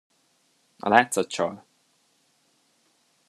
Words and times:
A 0.79 0.87
látszat 0.89 1.27
csal. 1.29 1.65